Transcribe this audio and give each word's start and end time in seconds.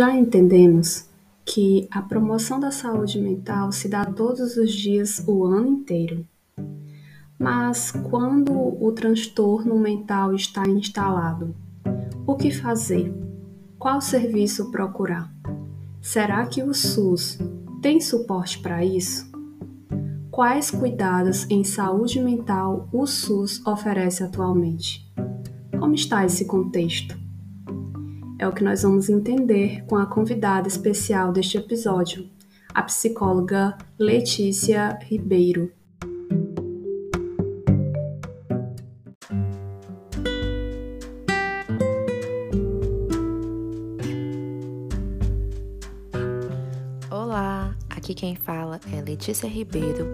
Já 0.00 0.16
entendemos 0.16 1.10
que 1.44 1.86
a 1.90 2.00
promoção 2.00 2.58
da 2.58 2.70
saúde 2.70 3.20
mental 3.20 3.70
se 3.70 3.86
dá 3.86 4.02
todos 4.02 4.56
os 4.56 4.72
dias, 4.72 5.22
o 5.28 5.44
ano 5.44 5.68
inteiro. 5.68 6.26
Mas 7.38 7.90
quando 7.90 8.50
o 8.82 8.90
transtorno 8.92 9.78
mental 9.78 10.34
está 10.34 10.66
instalado, 10.66 11.54
o 12.26 12.34
que 12.34 12.50
fazer? 12.50 13.12
Qual 13.78 14.00
serviço 14.00 14.70
procurar? 14.70 15.30
Será 16.00 16.46
que 16.46 16.62
o 16.62 16.72
SUS 16.72 17.36
tem 17.82 18.00
suporte 18.00 18.58
para 18.60 18.82
isso? 18.82 19.30
Quais 20.30 20.70
cuidados 20.70 21.46
em 21.50 21.62
saúde 21.62 22.20
mental 22.20 22.88
o 22.90 23.06
SUS 23.06 23.60
oferece 23.66 24.22
atualmente? 24.22 25.06
Como 25.78 25.94
está 25.94 26.24
esse 26.24 26.46
contexto? 26.46 27.19
É 28.40 28.48
o 28.48 28.52
que 28.52 28.64
nós 28.64 28.84
vamos 28.84 29.10
entender 29.10 29.84
com 29.84 29.96
a 29.98 30.06
convidada 30.06 30.66
especial 30.66 31.30
deste 31.30 31.58
episódio, 31.58 32.26
a 32.72 32.82
psicóloga 32.82 33.76
Letícia 33.98 34.98
Ribeiro. 35.02 35.70
Olá, 47.10 47.76
aqui 47.90 48.14
quem 48.14 48.34
fala 48.36 48.80
é 48.90 49.02
Letícia 49.02 49.46
Ribeiro, 49.46 50.06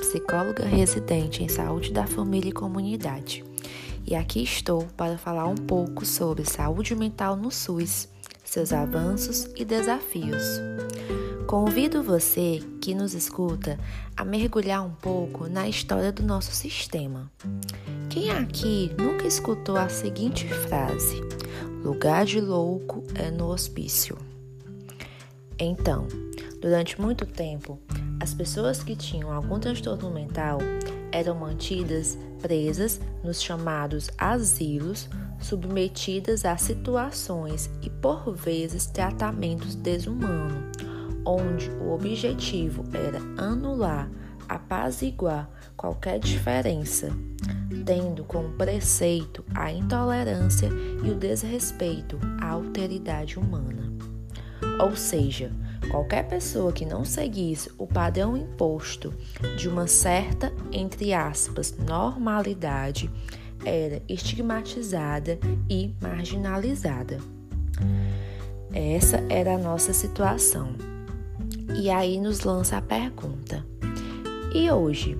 psicóloga 0.00 0.64
residente 0.64 1.44
em 1.44 1.48
saúde 1.48 1.92
da 1.92 2.08
família 2.08 2.48
e 2.48 2.52
comunidade 2.52 3.44
e 4.08 4.14
aqui 4.14 4.42
estou 4.42 4.86
para 4.96 5.18
falar 5.18 5.46
um 5.46 5.54
pouco 5.54 6.06
sobre 6.06 6.42
saúde 6.42 6.94
mental 6.94 7.36
no 7.36 7.50
SUS, 7.50 8.08
seus 8.42 8.72
avanços 8.72 9.50
e 9.54 9.66
desafios. 9.66 10.42
Convido 11.46 12.02
você 12.02 12.62
que 12.80 12.94
nos 12.94 13.12
escuta 13.12 13.78
a 14.16 14.24
mergulhar 14.24 14.82
um 14.82 14.92
pouco 14.94 15.46
na 15.46 15.68
história 15.68 16.10
do 16.10 16.22
nosso 16.22 16.52
sistema. 16.52 17.30
Quem 18.08 18.30
aqui 18.30 18.90
nunca 18.98 19.26
escutou 19.26 19.76
a 19.76 19.90
seguinte 19.90 20.48
frase: 20.48 21.20
lugar 21.84 22.24
de 22.24 22.40
louco 22.40 23.04
é 23.14 23.30
no 23.30 23.48
hospício? 23.48 24.16
Então, 25.58 26.08
durante 26.62 26.98
muito 26.98 27.26
tempo, 27.26 27.78
as 28.20 28.32
pessoas 28.32 28.82
que 28.82 28.96
tinham 28.96 29.30
algum 29.30 29.60
transtorno 29.60 30.10
mental 30.10 30.60
eram 31.12 31.34
mantidas 31.34 32.18
presas 32.40 33.00
nos 33.22 33.42
chamados 33.42 34.10
asilos, 34.16 35.08
submetidas 35.40 36.44
a 36.44 36.56
situações 36.56 37.70
e 37.82 37.90
por 37.90 38.34
vezes 38.34 38.86
tratamentos 38.86 39.74
desumanos, 39.74 40.64
onde 41.24 41.70
o 41.70 41.92
objetivo 41.92 42.84
era 42.92 43.20
anular, 43.42 44.08
apaziguar 44.48 45.48
qualquer 45.76 46.18
diferença, 46.18 47.10
tendo 47.84 48.24
como 48.24 48.50
preceito 48.52 49.44
a 49.54 49.72
intolerância 49.72 50.68
e 51.04 51.10
o 51.10 51.14
desrespeito 51.14 52.18
à 52.40 52.50
alteridade 52.50 53.38
humana. 53.38 53.92
Ou 54.80 54.94
seja, 54.96 55.50
Qualquer 55.90 56.28
pessoa 56.28 56.72
que 56.72 56.84
não 56.84 57.04
seguisse 57.04 57.70
o 57.78 57.86
padrão 57.86 58.36
imposto 58.36 59.14
de 59.56 59.68
uma 59.68 59.86
certa, 59.86 60.52
entre 60.72 61.14
aspas, 61.14 61.74
normalidade 61.78 63.10
era 63.64 64.02
estigmatizada 64.08 65.38
e 65.68 65.94
marginalizada. 66.00 67.18
Essa 68.72 69.24
era 69.28 69.54
a 69.54 69.58
nossa 69.58 69.92
situação. 69.92 70.74
E 71.74 71.90
aí 71.90 72.20
nos 72.20 72.40
lança 72.40 72.76
a 72.76 72.82
pergunta: 72.82 73.64
e 74.54 74.70
hoje? 74.70 75.16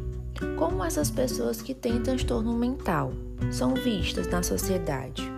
Como 0.56 0.84
essas 0.84 1.10
pessoas 1.10 1.60
que 1.60 1.74
têm 1.74 2.00
transtorno 2.00 2.56
mental 2.56 3.12
são 3.50 3.74
vistas 3.74 4.28
na 4.28 4.40
sociedade? 4.42 5.28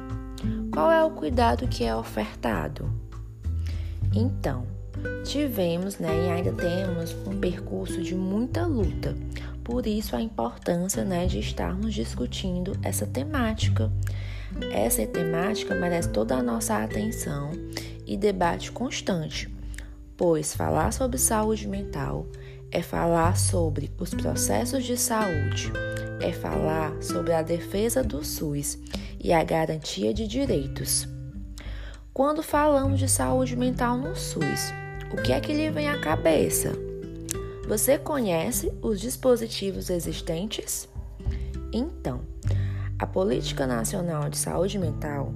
Qual 0.73 0.91
é 0.91 1.03
o 1.03 1.11
cuidado 1.11 1.67
que 1.69 1.84
é 1.84 1.97
ofertado? 1.97 2.93
Então, 4.15 4.67
tivemos 5.25 5.99
né, 5.99 6.27
e 6.27 6.31
ainda 6.31 6.53
temos 6.53 7.15
um 7.27 7.38
percurso 7.38 8.03
de 8.03 8.15
muita 8.15 8.66
luta. 8.66 9.16
Por 9.62 9.87
isso 9.87 10.16
a 10.16 10.21
importância 10.21 11.05
né, 11.05 11.27
de 11.27 11.38
estarmos 11.38 11.94
discutindo 11.94 12.72
essa 12.83 13.06
temática. 13.06 13.91
Essa 14.72 15.06
temática 15.06 15.75
merece 15.75 16.09
toda 16.09 16.37
a 16.37 16.43
nossa 16.43 16.83
atenção 16.83 17.53
e 18.06 18.16
debate 18.16 18.72
constante, 18.72 19.49
pois 20.16 20.55
falar 20.55 20.93
sobre 20.93 21.19
saúde 21.19 21.69
mental 21.69 22.27
é 22.72 22.82
falar 22.82 23.37
sobre 23.37 23.91
os 23.99 24.15
processos 24.15 24.84
de 24.84 24.97
saúde, 24.97 25.72
é 26.21 26.32
falar 26.32 27.03
sobre 27.03 27.32
a 27.32 27.43
defesa 27.43 28.03
do 28.03 28.25
SUS 28.25 28.78
e 29.19 29.32
a 29.32 29.43
garantia 29.43 30.15
de 30.15 30.27
direitos. 30.27 31.09
Quando 32.12 32.43
falamos 32.43 32.99
de 32.99 33.09
saúde 33.09 33.56
mental 33.56 33.97
no 33.97 34.15
SUS, 34.15 34.72
o 35.12 35.16
que 35.16 35.32
é 35.32 35.41
que 35.41 35.53
lhe 35.53 35.71
vem 35.71 35.88
à 35.88 35.98
cabeça? 36.00 36.72
Você 37.66 37.98
conhece 37.98 38.72
os 38.81 39.00
dispositivos 39.00 39.91
existentes? 39.91 40.88
Então, 41.72 42.21
a 42.98 43.06
Política 43.06 43.66
Nacional 43.66 44.28
de 44.28 44.37
Saúde 44.37 44.78
Mental, 44.78 45.32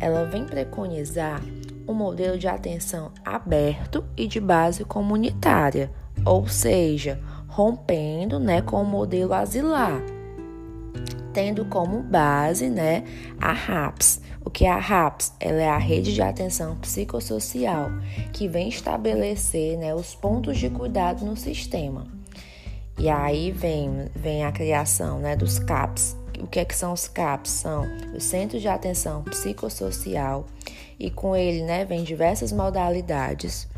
ela 0.00 0.24
vem 0.24 0.44
preconizar 0.44 1.42
um 1.86 1.94
modelo 1.94 2.38
de 2.38 2.48
atenção 2.48 3.12
aberto 3.24 4.04
e 4.16 4.26
de 4.26 4.40
base 4.40 4.84
comunitária, 4.84 5.90
ou 6.24 6.48
seja, 6.48 7.20
rompendo, 7.46 8.38
né, 8.38 8.60
com 8.60 8.82
o 8.82 8.84
modelo 8.84 9.32
asilar, 9.32 10.02
tendo 11.34 11.64
como 11.64 12.00
base, 12.00 12.70
né, 12.70 13.04
a 13.40 13.52
RAPS, 13.52 14.22
o 14.44 14.48
que 14.48 14.64
é 14.64 14.70
a 14.70 14.78
RAPS? 14.78 15.32
Ela 15.40 15.62
é 15.62 15.68
a 15.68 15.76
rede 15.76 16.14
de 16.14 16.22
atenção 16.22 16.76
psicossocial 16.76 17.90
que 18.32 18.46
vem 18.46 18.68
estabelecer 18.68 19.76
né, 19.76 19.94
os 19.94 20.14
pontos 20.14 20.58
de 20.58 20.70
cuidado 20.70 21.24
no 21.24 21.36
sistema. 21.36 22.06
E 22.98 23.08
aí 23.08 23.50
vem, 23.50 24.08
vem 24.14 24.44
a 24.44 24.52
criação 24.52 25.18
né, 25.18 25.34
dos 25.34 25.58
CAPs. 25.58 26.16
O 26.38 26.46
que, 26.46 26.60
é 26.60 26.64
que 26.64 26.76
são 26.76 26.92
os 26.92 27.08
CAPs? 27.08 27.50
São 27.50 27.84
os 28.14 28.22
Centros 28.22 28.62
de 28.62 28.68
Atenção 28.68 29.22
Psicossocial 29.24 30.46
e 30.98 31.10
com 31.10 31.34
ele 31.34 31.62
né, 31.62 31.84
vem 31.84 32.04
diversas 32.04 32.52
modalidades. 32.52 33.68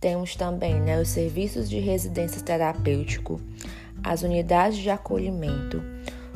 Temos 0.00 0.36
também 0.36 0.80
né, 0.80 1.00
os 1.00 1.08
serviços 1.08 1.68
de 1.68 1.80
residência 1.80 2.40
terapêutico, 2.40 3.40
as 4.02 4.22
unidades 4.22 4.78
de 4.78 4.90
acolhimento, 4.90 5.82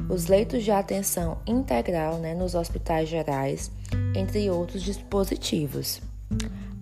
os 0.08 0.26
leitos 0.26 0.64
de 0.64 0.70
atenção 0.70 1.38
integral 1.46 2.18
né, 2.18 2.34
nos 2.34 2.54
hospitais 2.54 3.08
gerais, 3.08 3.70
entre 4.14 4.50
outros 4.50 4.82
dispositivos. 4.82 6.00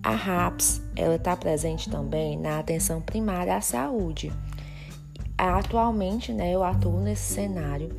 A 0.03 0.11
RAPS 0.11 0.81
está 0.95 1.35
presente 1.35 1.89
também 1.89 2.37
na 2.37 2.59
atenção 2.59 3.01
primária 3.01 3.55
à 3.55 3.61
saúde. 3.61 4.31
Atualmente, 5.37 6.31
né, 6.31 6.51
eu 6.51 6.63
atuo 6.63 6.99
nesse 6.99 7.33
cenário 7.33 7.89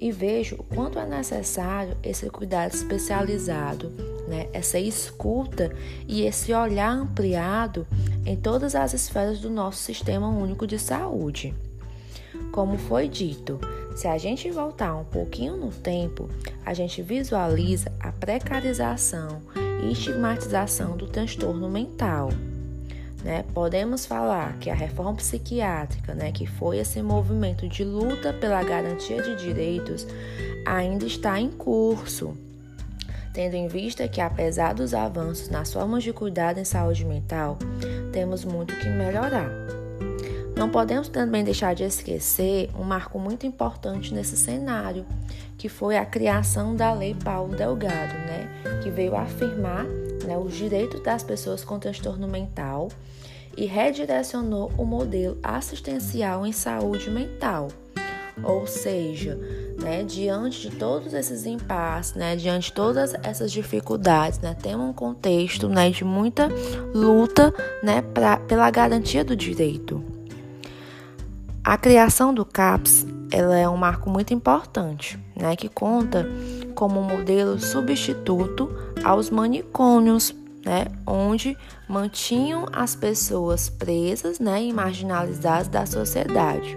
e 0.00 0.12
vejo 0.12 0.56
o 0.56 0.62
quanto 0.62 0.98
é 0.98 1.06
necessário 1.06 1.96
esse 2.02 2.30
cuidado 2.30 2.72
especializado, 2.72 3.90
né, 4.28 4.48
essa 4.52 4.78
escuta 4.78 5.74
e 6.06 6.22
esse 6.22 6.52
olhar 6.52 6.90
ampliado 6.90 7.86
em 8.24 8.36
todas 8.36 8.74
as 8.74 8.94
esferas 8.94 9.40
do 9.40 9.50
nosso 9.50 9.78
sistema 9.78 10.28
único 10.28 10.66
de 10.66 10.78
saúde. 10.78 11.54
Como 12.52 12.78
foi 12.78 13.08
dito, 13.08 13.60
se 13.98 14.06
a 14.06 14.16
gente 14.16 14.48
voltar 14.48 14.94
um 14.94 15.02
pouquinho 15.02 15.56
no 15.56 15.72
tempo, 15.72 16.30
a 16.64 16.72
gente 16.72 17.02
visualiza 17.02 17.90
a 17.98 18.12
precarização 18.12 19.42
e 19.82 19.90
estigmatização 19.90 20.96
do 20.96 21.08
transtorno 21.08 21.68
mental. 21.68 22.28
Né? 23.24 23.44
Podemos 23.52 24.06
falar 24.06 24.56
que 24.60 24.70
a 24.70 24.74
reforma 24.74 25.14
psiquiátrica, 25.14 26.14
né, 26.14 26.30
que 26.30 26.46
foi 26.46 26.78
esse 26.78 27.02
movimento 27.02 27.68
de 27.68 27.82
luta 27.82 28.32
pela 28.32 28.62
garantia 28.62 29.20
de 29.20 29.34
direitos, 29.34 30.06
ainda 30.64 31.04
está 31.04 31.40
em 31.40 31.50
curso, 31.50 32.36
tendo 33.34 33.54
em 33.54 33.66
vista 33.66 34.06
que, 34.06 34.20
apesar 34.20 34.74
dos 34.74 34.94
avanços 34.94 35.48
nas 35.48 35.72
formas 35.72 36.04
de 36.04 36.12
cuidado 36.12 36.60
em 36.60 36.64
saúde 36.64 37.04
mental, 37.04 37.58
temos 38.12 38.44
muito 38.44 38.78
que 38.78 38.88
melhorar. 38.88 39.50
Não 40.58 40.68
podemos 40.68 41.08
também 41.08 41.44
deixar 41.44 41.72
de 41.72 41.84
esquecer 41.84 42.68
um 42.76 42.82
marco 42.82 43.16
muito 43.16 43.46
importante 43.46 44.12
nesse 44.12 44.36
cenário, 44.36 45.06
que 45.56 45.68
foi 45.68 45.96
a 45.96 46.04
criação 46.04 46.74
da 46.74 46.92
Lei 46.92 47.14
Paulo 47.14 47.54
Delgado, 47.54 48.14
né, 48.14 48.50
que 48.82 48.90
veio 48.90 49.14
afirmar 49.14 49.84
né, 50.26 50.36
os 50.36 50.52
direitos 50.52 51.00
das 51.00 51.22
pessoas 51.22 51.62
com 51.62 51.78
transtorno 51.78 52.26
mental 52.26 52.88
e 53.56 53.66
redirecionou 53.66 54.72
o 54.76 54.84
modelo 54.84 55.38
assistencial 55.44 56.44
em 56.44 56.50
saúde 56.50 57.08
mental. 57.08 57.68
Ou 58.42 58.66
seja, 58.66 59.38
né, 59.80 60.02
diante 60.02 60.68
de 60.68 60.76
todos 60.76 61.14
esses 61.14 61.46
impasses, 61.46 62.14
né, 62.14 62.34
diante 62.34 62.66
de 62.66 62.72
todas 62.72 63.14
essas 63.22 63.52
dificuldades, 63.52 64.40
né, 64.40 64.56
tem 64.60 64.74
um 64.74 64.92
contexto, 64.92 65.68
né, 65.68 65.88
de 65.90 66.02
muita 66.02 66.48
luta, 66.92 67.54
né, 67.80 68.02
pra, 68.02 68.38
pela 68.38 68.68
garantia 68.72 69.24
do 69.24 69.36
direito. 69.36 70.17
A 71.68 71.76
criação 71.76 72.32
do 72.32 72.46
CAPS, 72.46 73.06
ela 73.30 73.54
é 73.54 73.68
um 73.68 73.76
marco 73.76 74.08
muito 74.08 74.32
importante, 74.32 75.18
né, 75.36 75.54
que 75.54 75.68
conta 75.68 76.26
como 76.74 77.02
modelo 77.02 77.60
substituto 77.60 78.74
aos 79.04 79.28
manicômios, 79.28 80.34
né, 80.64 80.86
onde 81.06 81.54
mantinham 81.86 82.64
as 82.72 82.96
pessoas 82.96 83.68
presas, 83.68 84.38
né, 84.40 84.62
e 84.62 84.72
marginalizadas 84.72 85.68
da 85.68 85.84
sociedade. 85.84 86.74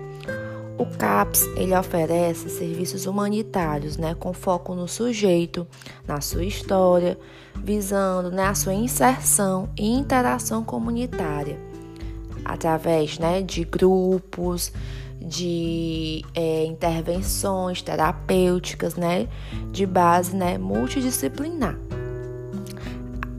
O 0.77 0.85
CAPS 0.85 1.45
ele 1.55 1.73
oferece 1.73 2.49
serviços 2.49 3.05
humanitários, 3.05 3.95
né, 3.95 4.13
com 4.13 4.33
foco 4.33 4.75
no 4.75 4.89
sujeito, 4.89 5.65
na 6.05 6.19
sua 6.19 6.43
história, 6.43 7.17
visando 7.55 8.29
né, 8.29 8.43
a 8.43 8.55
sua 8.55 8.73
inserção 8.73 9.69
e 9.79 9.88
interação 9.89 10.65
comunitária, 10.65 11.70
através 12.45 13.19
né, 13.19 13.41
de 13.41 13.63
grupos, 13.63 14.71
de 15.21 16.25
é, 16.33 16.65
intervenções 16.65 17.81
terapêuticas, 17.81 18.95
né, 18.95 19.27
de 19.71 19.85
base 19.85 20.35
né, 20.35 20.57
multidisciplinar. 20.57 21.77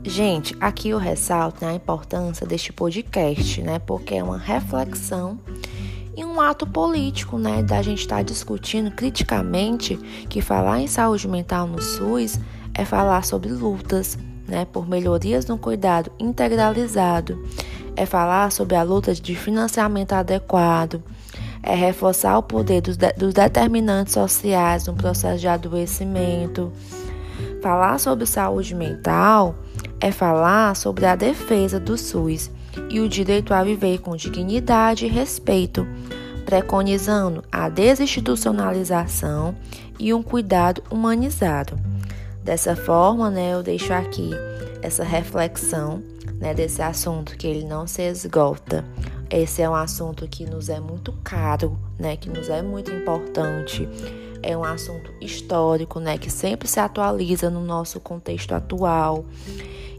Gente, 0.05 0.55
aqui 0.59 0.89
eu 0.89 0.97
ressalto 0.97 1.63
né, 1.63 1.71
a 1.71 1.75
importância 1.75 2.45
deste 2.45 2.73
podcast, 2.73 3.61
né, 3.61 3.79
porque 3.79 4.15
é 4.15 4.23
uma 4.23 4.37
reflexão 4.37 5.39
e 6.15 6.23
um 6.23 6.39
ato 6.39 6.67
político, 6.67 7.37
né, 7.37 7.63
da 7.63 7.81
gente 7.81 8.01
estar 8.01 8.17
tá 8.17 8.21
discutindo 8.21 8.91
criticamente 8.91 9.97
que 10.29 10.41
falar 10.41 10.81
em 10.81 10.87
saúde 10.87 11.27
mental 11.27 11.67
no 11.67 11.81
SUS 11.81 12.39
é 12.73 12.85
falar 12.85 13.23
sobre 13.23 13.49
lutas, 13.49 14.17
né, 14.47 14.65
por 14.65 14.87
melhorias 14.87 15.45
no 15.45 15.57
cuidado 15.57 16.11
integralizado, 16.19 17.41
é 17.95 18.05
falar 18.05 18.51
sobre 18.51 18.75
a 18.75 18.83
luta 18.83 19.13
de 19.13 19.35
financiamento 19.35 20.13
adequado, 20.13 21.01
é 21.61 21.75
reforçar 21.75 22.37
o 22.37 22.43
poder 22.43 22.81
dos, 22.81 22.97
de, 22.97 23.11
dos 23.13 23.33
determinantes 23.33 24.13
sociais 24.13 24.85
no 24.85 24.93
processo 24.93 25.39
de 25.39 25.47
adoecimento. 25.47 26.71
Falar 27.61 27.99
sobre 27.99 28.25
saúde 28.25 28.75
mental 28.75 29.55
é 29.99 30.11
falar 30.11 30.75
sobre 30.75 31.05
a 31.05 31.15
defesa 31.15 31.79
do 31.79 31.97
SUS 31.97 32.51
e 32.89 32.99
o 32.99 33.07
direito 33.07 33.53
a 33.53 33.63
viver 33.63 33.99
com 33.99 34.15
dignidade 34.15 35.05
e 35.05 35.09
respeito, 35.09 35.87
preconizando 36.45 37.43
a 37.49 37.69
desinstitucionalização 37.69 39.55
e 39.97 40.13
um 40.13 40.21
cuidado 40.21 40.83
humanizado. 40.91 41.79
Dessa 42.43 42.75
forma, 42.75 43.29
né, 43.29 43.53
eu 43.53 43.63
deixo 43.63 43.93
aqui 43.93 44.31
essa 44.81 45.03
reflexão 45.05 46.03
né, 46.43 46.53
desse 46.53 46.81
assunto 46.81 47.37
que 47.37 47.47
ele 47.47 47.63
não 47.63 47.87
se 47.87 48.01
esgota. 48.01 48.83
Esse 49.29 49.61
é 49.61 49.69
um 49.69 49.73
assunto 49.73 50.27
que 50.27 50.45
nos 50.45 50.67
é 50.67 50.77
muito 50.77 51.13
caro, 51.23 51.79
né, 51.97 52.17
que 52.17 52.29
nos 52.29 52.49
é 52.49 52.61
muito 52.61 52.91
importante. 52.91 53.87
É 54.43 54.57
um 54.57 54.63
assunto 54.63 55.09
histórico, 55.21 56.01
né, 56.01 56.17
que 56.17 56.29
sempre 56.29 56.67
se 56.67 56.81
atualiza 56.81 57.49
no 57.49 57.61
nosso 57.61 57.97
contexto 58.01 58.51
atual 58.51 59.23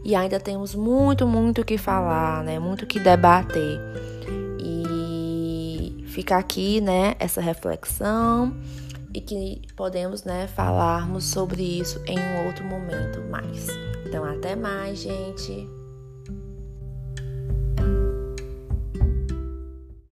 e 0.03 0.13
ainda 0.13 0.39
temos 0.39 0.75
muito, 0.75 1.25
muito 1.25 1.61
o 1.61 1.65
que 1.65 1.79
falar, 1.79 2.43
né? 2.43 2.59
Muito 2.59 2.83
o 2.83 2.85
que 2.85 2.99
debater. 2.99 3.79
E 4.59 6.05
fica 6.09 6.37
aqui, 6.37 6.79
né, 6.79 7.15
essa 7.17 7.41
reflexão 7.41 8.55
e 9.11 9.19
que 9.19 9.63
podemos, 9.75 10.23
né, 10.23 10.47
falarmos 10.47 11.23
sobre 11.23 11.63
isso 11.63 11.99
em 12.05 12.19
um 12.19 12.45
outro 12.45 12.63
momento 12.65 13.19
mais. 13.31 13.67
Então, 14.05 14.23
até 14.23 14.55
mais, 14.55 14.99
gente. 14.99 15.84